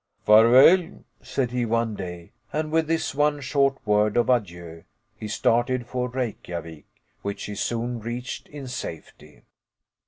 "Farval," 0.25 1.03
said 1.21 1.51
he, 1.51 1.63
one 1.63 1.93
day, 1.93 2.31
and 2.51 2.71
with 2.71 2.87
this 2.87 3.13
one 3.13 3.39
short 3.39 3.77
word 3.85 4.17
of 4.17 4.31
adieu, 4.31 4.83
he 5.15 5.27
started 5.27 5.85
for 5.85 6.09
Reykjavik, 6.09 6.85
which 7.21 7.43
he 7.43 7.53
soon 7.53 7.99
reached 7.99 8.47
in 8.47 8.67
safety. 8.67 9.43